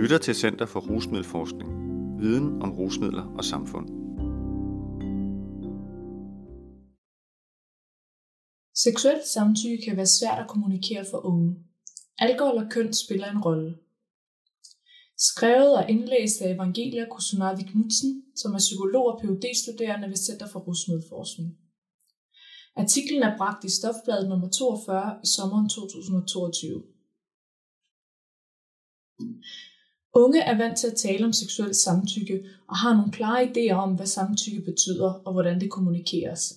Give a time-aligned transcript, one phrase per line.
[0.00, 1.70] lytter til Center for Rusmiddelforskning.
[2.20, 3.86] Viden om rusmidler og samfund.
[8.84, 11.50] Seksuelt samtykke kan være svært at kommunikere for unge.
[12.18, 13.70] Alkohol og køn spiller en rolle.
[15.18, 20.60] Skrevet og indlæst af Evangelia Kusunavi Knudsen, som er psykolog og Ph.D.-studerende ved Center for
[20.60, 21.58] Rusmiddelforskning.
[22.76, 26.82] Artiklen er bragt i Stofbladet nummer 42 i sommeren 2022.
[30.14, 33.94] Unge er vant til at tale om seksuelt samtykke og har nogle klare idéer om,
[33.94, 36.54] hvad samtykke betyder og hvordan det kommunikeres.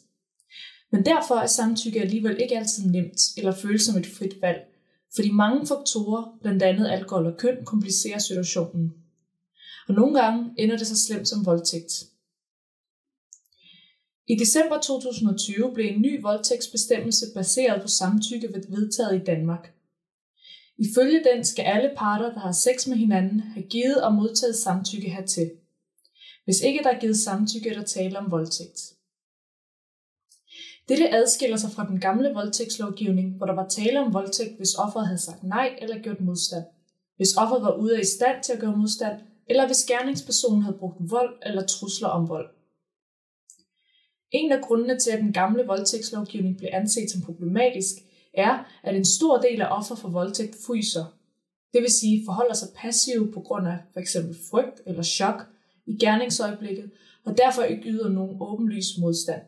[0.91, 4.59] Men derfor er samtykke alligevel ikke altid nemt eller føles som et frit valg,
[5.15, 8.93] fordi mange faktorer, blandt andet alkohol og køn, komplicerer situationen.
[9.87, 11.93] Og nogle gange ender det så slemt som voldtægt.
[14.27, 19.73] I december 2020 blev en ny voldtægtsbestemmelse baseret på samtykke vedtaget i Danmark.
[20.77, 25.09] Ifølge den skal alle parter, der har sex med hinanden, have givet og modtaget samtykke
[25.09, 25.51] hertil.
[26.45, 28.79] Hvis ikke der er givet samtykke, er der tale om voldtægt.
[30.89, 35.07] Dette adskiller sig fra den gamle voldtægtslovgivning, hvor der var tale om voldtægt, hvis offeret
[35.07, 36.65] havde sagt nej eller gjort modstand.
[37.15, 40.77] Hvis offeret var ude af i stand til at gøre modstand, eller hvis gerningspersonen havde
[40.77, 42.49] brugt vold eller trusler om vold.
[44.31, 47.93] En af grundene til, at den gamle voldtægtslovgivning blev anset som problematisk,
[48.33, 51.05] er, at en stor del af offer for voldtægt fryser.
[51.73, 54.17] Det vil sige forholder sig passive på grund af f.eks.
[54.49, 55.47] frygt eller chok
[55.85, 56.91] i gerningsøjeblikket,
[57.25, 59.41] og derfor ikke yder nogen åbenlys modstand.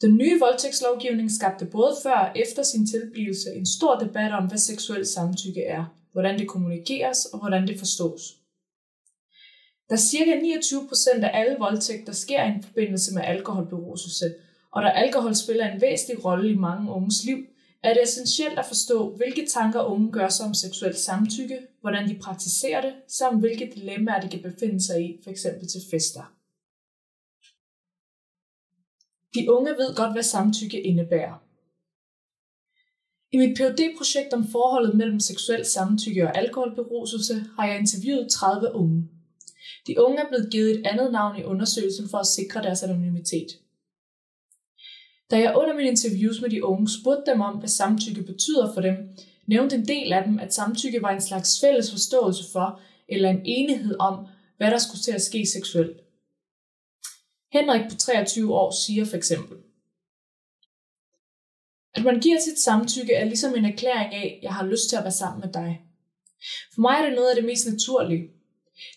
[0.00, 4.58] Den nye voldtægtslovgivning skabte både før og efter sin tilblivelse en stor debat om, hvad
[4.58, 8.22] seksuel samtykke er, hvordan det kommunikeres og hvordan det forstås.
[9.90, 14.34] Da cirka 29% af alle voldtægter sker i en forbindelse med alkoholberuselse,
[14.74, 17.46] og da alkohol spiller en væsentlig rolle i mange unges liv,
[17.82, 22.18] er det essentielt at forstå, hvilke tanker unge gør sig om seksuelt samtykke, hvordan de
[22.22, 25.42] praktiserer det, samt hvilke dilemmaer de kan befinde sig i, f.eks.
[25.42, 26.34] til fester.
[29.34, 31.42] De unge ved godt, hvad samtykke indebærer.
[33.32, 38.74] I mit phd projekt om forholdet mellem seksuel samtykke og alkoholberuselse har jeg interviewet 30
[38.74, 39.08] unge.
[39.86, 43.63] De unge er blevet givet et andet navn i undersøgelsen for at sikre deres anonymitet.
[45.30, 48.80] Da jeg under mine interviews med de unge spurgte dem om, hvad samtykke betyder for
[48.80, 48.94] dem,
[49.46, 53.42] nævnte en del af dem, at samtykke var en slags fælles forståelse for, eller en
[53.44, 54.26] enighed om,
[54.56, 56.00] hvad der skulle til at ske seksuelt.
[57.52, 59.58] Henrik på 23 år siger for eksempel,
[61.94, 64.96] at man giver sit samtykke er ligesom en erklæring af, at jeg har lyst til
[64.96, 65.80] at være sammen med dig.
[66.74, 68.30] For mig er det noget af det mest naturlige.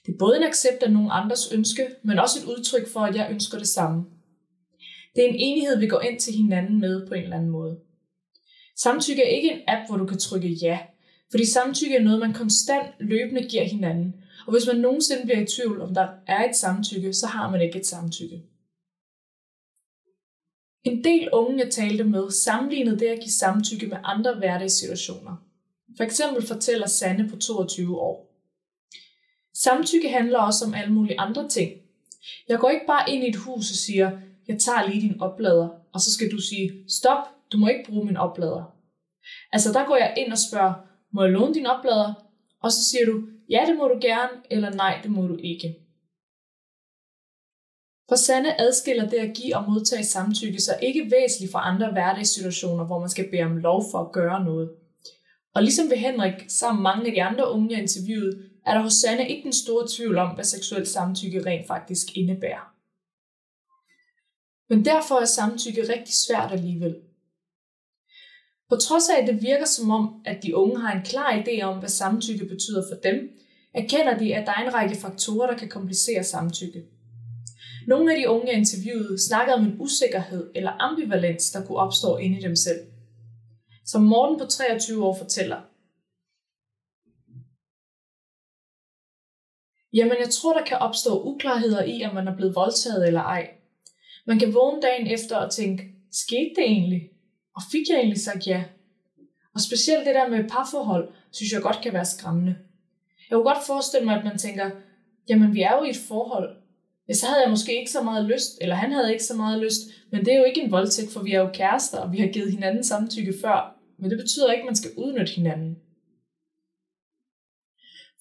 [0.06, 3.16] Det er både en accept af nogen andres ønske, men også et udtryk for, at
[3.16, 4.06] jeg ønsker det samme.
[5.16, 7.80] Det er en enighed, vi går ind til hinanden med på en eller anden måde.
[8.76, 10.80] Samtykke er ikke en app, hvor du kan trykke ja,
[11.32, 14.14] fordi samtykke er noget, man konstant løbende giver hinanden,
[14.48, 17.62] og hvis man nogensinde bliver i tvivl, om der er et samtykke, så har man
[17.62, 18.44] ikke et samtykke.
[20.84, 25.36] En del unge, jeg talte med, sammenlignede det at give samtykke med andre hverdagssituationer.
[25.98, 28.34] For eksempel fortæller Sanne på 22 år.
[29.54, 31.72] Samtykke handler også om alle mulige andre ting.
[32.48, 34.12] Jeg går ikke bare ind i et hus og siger,
[34.48, 38.06] jeg tager lige din oplader, og så skal du sige, stop, du må ikke bruge
[38.06, 38.64] min oplader.
[39.54, 40.74] Altså der går jeg ind og spørger,
[41.14, 42.14] må jeg låne din oplader?
[42.64, 45.76] Og så siger du, ja det må du gerne, eller nej det må du ikke.
[48.10, 52.86] For Sande adskiller det at give og modtage samtykke sig ikke væsentligt fra andre hverdagssituationer,
[52.86, 54.70] hvor man skal bede om lov for at gøre noget.
[55.56, 58.94] Og ligesom ved Henrik, sammen mange af de andre unge, jeg interviewede, er der hos
[58.94, 62.77] Sanne ikke den store tvivl om, hvad seksuel samtykke rent faktisk indebærer.
[64.70, 66.96] Men derfor er samtykke rigtig svært alligevel.
[68.70, 71.62] På trods af, at det virker som om, at de unge har en klar idé
[71.62, 73.30] om, hvad samtykke betyder for dem,
[73.74, 76.84] erkender de, at der er en række faktorer, der kan komplicere samtykke.
[77.88, 82.18] Nogle af de unge, jeg interviewede, snakkede om en usikkerhed eller ambivalens, der kunne opstå
[82.18, 82.80] inde i dem selv.
[83.86, 85.62] Som Morten på 23 år fortæller.
[89.94, 93.57] Jamen, jeg tror, der kan opstå uklarheder i, om man er blevet voldtaget eller ej.
[94.28, 97.10] Man kan vågne dagen efter og tænke, skete det egentlig?
[97.56, 98.64] Og fik jeg egentlig sagt ja?
[99.54, 102.56] Og specielt det der med parforhold, synes jeg godt kan være skræmmende.
[103.30, 104.72] Jeg kunne godt forestille mig, at man tænker,
[105.30, 106.56] jamen vi er jo i et forhold,
[107.10, 109.60] ja, så havde jeg måske ikke så meget lyst, eller han havde ikke så meget
[109.60, 109.82] lyst,
[110.12, 112.28] men det er jo ikke en voldtægt, for vi er jo kærester, og vi har
[112.28, 115.78] givet hinanden samtykke før, men det betyder ikke, at man skal udnytte hinanden.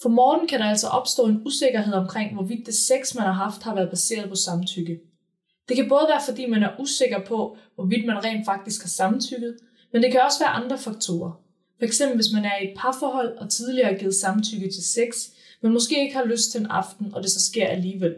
[0.03, 3.63] For Morten kan der altså opstå en usikkerhed omkring, hvorvidt det sex, man har haft,
[3.63, 5.01] har været baseret på samtykke.
[5.69, 9.57] Det kan både være, fordi man er usikker på, hvorvidt man rent faktisk har samtykket,
[9.93, 11.43] men det kan også være andre faktorer.
[11.81, 12.03] F.eks.
[12.15, 15.17] hvis man er i et parforhold og tidligere har givet samtykke til sex,
[15.61, 18.15] men måske ikke har lyst til en aften, og det så sker alligevel.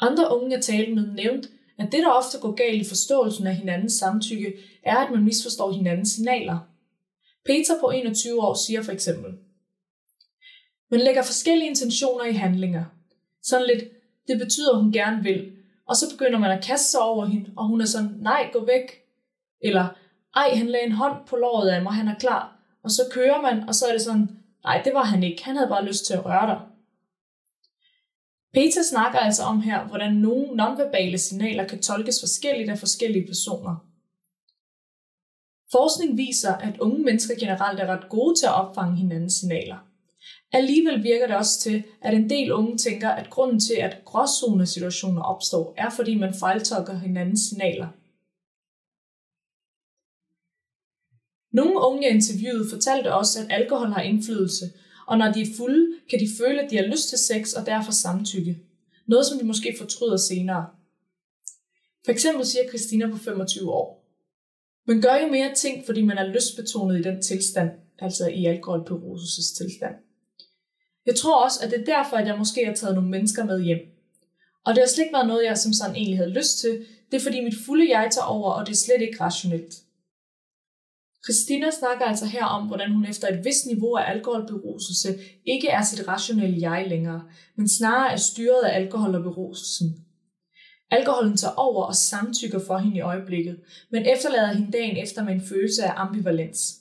[0.00, 1.48] Andre unge, jeg talte med, nævnte,
[1.78, 5.72] at det, der ofte går galt i forståelsen af hinandens samtykke, er, at man misforstår
[5.72, 6.58] hinandens signaler.
[7.44, 9.32] Peter på 21 år siger for eksempel,
[10.90, 12.84] man lægger forskellige intentioner i handlinger.
[13.42, 13.99] Sådan lidt,
[14.30, 15.52] det betyder, at hun gerne vil,
[15.88, 18.64] og så begynder man at kaste sig over hende, og hun er sådan, nej, gå
[18.64, 18.86] væk.
[19.62, 19.86] Eller,
[20.36, 22.56] ej, han lagde en hånd på låret af mig, han er klar.
[22.82, 24.28] Og så kører man, og så er det sådan,
[24.64, 26.60] nej, det var han ikke, han havde bare lyst til at røre dig.
[28.54, 33.76] Peter snakker altså om her, hvordan nogle nonverbale signaler kan tolkes forskelligt af forskellige personer.
[35.72, 39.89] Forskning viser, at unge mennesker generelt er ret gode til at opfange hinandens signaler.
[40.52, 45.22] Alligevel virker det også til, at en del unge tænker, at grunden til, at gråzonesituationer
[45.22, 47.88] opstår, er fordi man fejltolker hinandens signaler.
[51.52, 54.64] Nogle unge jeg interviewede fortalte også, at alkohol har indflydelse,
[55.06, 57.66] og når de er fulde, kan de føle, at de har lyst til sex og
[57.66, 58.58] derfor samtykke.
[59.06, 60.66] Noget, som de måske fortryder senere.
[62.04, 64.06] For eksempel siger Christina på 25 år.
[64.86, 69.52] Man gør jo mere ting, fordi man er lystbetonet i den tilstand, altså i alkoholpyrosis
[69.52, 69.94] tilstand.
[71.10, 73.62] Jeg tror også, at det er derfor, at jeg måske har taget nogle mennesker med
[73.62, 73.82] hjem.
[74.66, 76.86] Og det har slet ikke været noget, jeg som sådan egentlig havde lyst til.
[77.10, 79.74] Det er fordi mit fulde jeg tager over, og det er slet ikke rationelt.
[81.24, 85.82] Christina snakker altså her om, hvordan hun efter et vist niveau af alkoholberuselse ikke er
[85.82, 87.22] sit rationelle jeg længere,
[87.56, 89.88] men snarere er styret af alkohol og beruselsen.
[90.90, 93.56] Alkoholen tager over og samtykker for hende i øjeblikket,
[93.90, 96.79] men efterlader hende dagen efter med en følelse af ambivalens.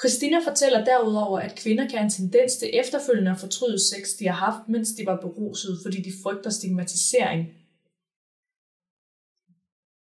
[0.00, 4.26] Christina fortæller derudover, at kvinder kan have en tendens til efterfølgende at fortryde sex, de
[4.26, 7.42] har haft, mens de var beruset, fordi de frygter stigmatisering.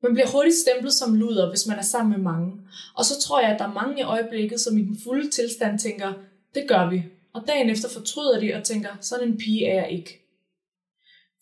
[0.03, 2.53] Man bliver hurtigt stemplet som luder, hvis man er sammen med mange.
[2.95, 5.79] Og så tror jeg, at der er mange i øjeblikket, som i den fulde tilstand
[5.79, 6.13] tænker,
[6.55, 7.05] det gør vi.
[7.33, 10.20] Og dagen efter fortryder de og tænker, sådan en pige er jeg ikke.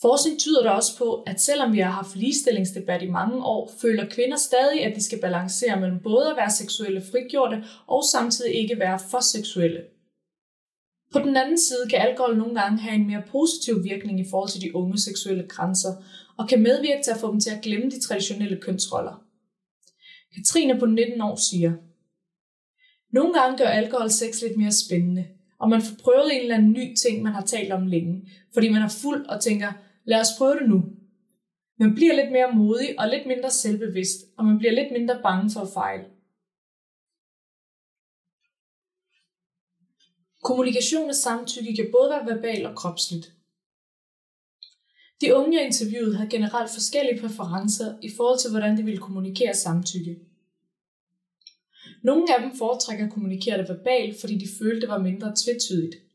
[0.00, 4.08] Forskning tyder der også på, at selvom vi har haft ligestillingsdebat i mange år, føler
[4.08, 8.78] kvinder stadig, at de skal balancere mellem både at være seksuelle frigjorte og samtidig ikke
[8.78, 9.82] være for seksuelle.
[11.12, 14.50] På den anden side kan alkohol nogle gange have en mere positiv virkning i forhold
[14.50, 15.92] til de unge seksuelle grænser,
[16.38, 19.24] og kan medvirke til at få dem til at glemme de traditionelle kønsroller.
[20.34, 21.72] Katrine på 19 år siger,
[23.12, 25.26] Nogle gange gør alkohol sex lidt mere spændende,
[25.60, 28.68] og man får prøvet en eller anden ny ting, man har talt om længe, fordi
[28.68, 29.72] man er fuld og tænker,
[30.10, 30.78] lad os prøve det nu.
[31.76, 35.50] Man bliver lidt mere modig og lidt mindre selvbevidst, og man bliver lidt mindre bange
[35.50, 36.04] for at fejle.
[40.42, 43.32] Kommunikation og samtykke kan både være verbal og kropsligt.
[45.20, 49.54] De unge, jeg interviewede, havde generelt forskellige præferencer i forhold til, hvordan de ville kommunikere
[49.54, 50.18] samtykke.
[52.02, 56.07] Nogle af dem foretrækker at kommunikere det verbalt, fordi de følte, det var mindre tvetydigt.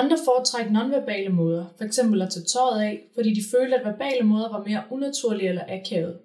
[0.00, 1.98] Andre foretrækker nonverbale måder, f.eks.
[1.98, 6.20] at tage tøjet af, fordi de følte, at verbale måder var mere unaturlige eller akavet.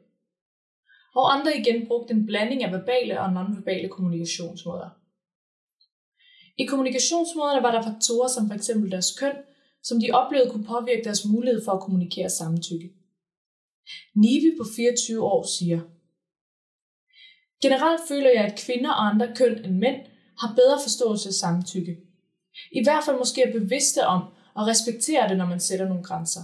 [1.16, 4.90] Og andre igen brugte en blanding af verbale og nonverbale kommunikationsmåder.
[6.58, 8.72] I kommunikationsmåderne var der faktorer som f.eks.
[8.92, 9.36] deres køn,
[9.84, 12.90] som de oplevede kunne påvirke deres mulighed for at kommunikere samtykke.
[14.16, 15.80] Nivi på 24 år siger,
[17.62, 20.02] Generelt føler jeg, at kvinder og andre køn end mænd
[20.42, 22.09] har bedre forståelse af samtykke.
[22.72, 24.22] I hvert fald måske er bevidste om
[24.56, 26.42] og respektere det, når man sætter nogle grænser.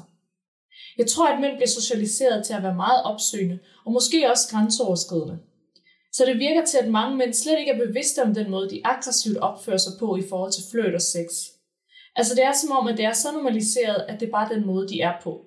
[0.97, 5.39] Jeg tror, at mænd bliver socialiseret til at være meget opsøgende og måske også grænseoverskridende.
[6.13, 8.81] Så det virker til, at mange mænd slet ikke er bevidste om den måde, de
[8.83, 11.27] aggressivt opfører sig på i forhold til fløjt og sex.
[12.15, 14.65] Altså det er som om, at det er så normaliseret, at det er bare den
[14.65, 15.45] måde, de er på.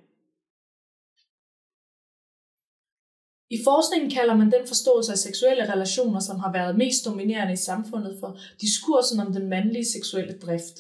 [3.51, 7.57] I forskningen kalder man den forståelse af seksuelle relationer, som har været mest dominerende i
[7.57, 10.77] samfundet for diskursen om den mandlige seksuelle drift.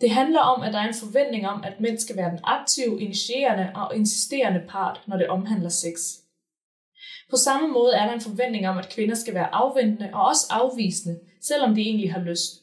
[0.00, 3.00] Det handler om, at der er en forventning om, at mænd skal være den aktive,
[3.00, 5.98] initierende og insisterende part, når det omhandler sex.
[7.30, 10.46] På samme måde er der en forventning om, at kvinder skal være afventende og også
[10.50, 12.62] afvisende, selvom de egentlig har lyst.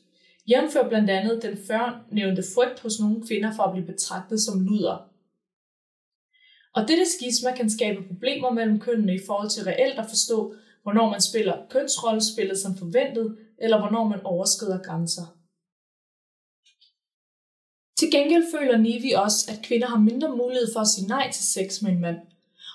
[0.49, 5.09] Jævnfør blandt andet den førnævnte frygt hos nogle kvinder for at blive betragtet som luder.
[6.79, 11.09] Og dette skisma kan skabe problemer mellem kønnene i forhold til reelt at forstå, hvornår
[11.09, 15.25] man spiller kønsrollespillet som forventet, eller hvornår man overskrider grænser.
[17.99, 21.45] Til gengæld føler Nivi også, at kvinder har mindre mulighed for at sige nej til
[21.45, 22.17] sex med en mand.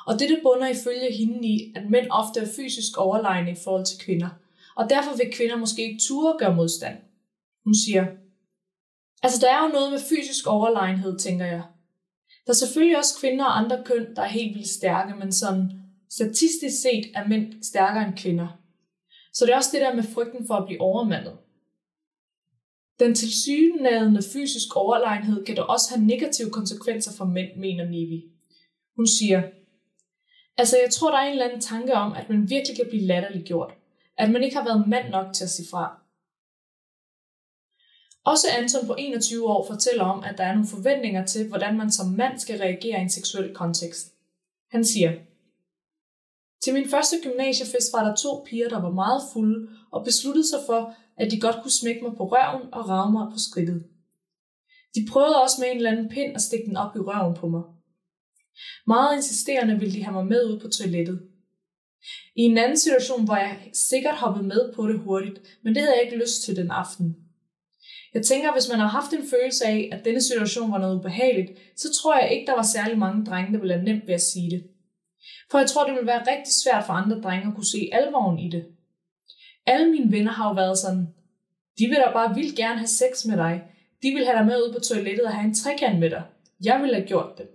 [0.06, 3.98] Og dette bunder ifølge hende i, at mænd ofte er fysisk overlegne i forhold til
[3.98, 4.28] kvinder,
[4.76, 6.96] og derfor vil kvinder måske ikke ture gøre modstand.
[7.64, 8.04] Hun siger,
[9.22, 11.62] altså der er jo noget med fysisk overlegenhed, tænker jeg.
[12.46, 15.70] Der er selvfølgelig også kvinder og andre køn, der er helt vildt stærke, men sådan,
[16.10, 18.48] Statistisk set er mænd stærkere end kvinder.
[19.32, 21.36] Så det er også det der med frygten for at blive overmandet.
[22.98, 28.24] Den tilsyneladende fysisk overlegenhed kan dog også have negative konsekvenser for mænd, mener Nivi.
[28.96, 29.42] Hun siger,
[30.56, 33.06] Altså, jeg tror, der er en eller anden tanke om, at man virkelig kan blive
[33.06, 33.72] latterliggjort.
[34.18, 36.00] At man ikke har været mand nok til at sige fra.
[38.24, 41.92] Også Anton på 21 år fortæller om, at der er nogle forventninger til, hvordan man
[41.92, 44.12] som mand skal reagere i en seksuel kontekst.
[44.70, 45.12] Han siger,
[46.64, 50.58] Til min første gymnasiefest var der to piger, der var meget fulde og besluttede sig
[50.66, 53.84] for, at de godt kunne smække mig på røven og rave mig på skridtet.
[54.94, 57.48] De prøvede også med en eller anden pind at stikke den op i røven på
[57.48, 57.62] mig.
[58.86, 61.28] Meget insisterende ville de have mig med ud på toilettet.
[62.36, 65.94] I en anden situation var jeg sikkert hoppet med på det hurtigt, men det havde
[65.94, 67.23] jeg ikke lyst til den aften.
[68.14, 71.50] Jeg tænker, hvis man har haft en følelse af, at denne situation var noget ubehageligt,
[71.76, 74.22] så tror jeg ikke, der var særlig mange drenge, der ville have nemt ved at
[74.22, 74.66] sige det.
[75.50, 78.38] For jeg tror, det ville være rigtig svært for andre drenge at kunne se alvoren
[78.38, 78.64] i det.
[79.66, 81.06] Alle mine venner har jo været sådan,
[81.78, 83.62] de vil da bare vildt gerne have sex med dig.
[84.02, 86.22] De vil have dig med ud på toilettet og have en trekant med dig.
[86.64, 87.48] Jeg ville have gjort det.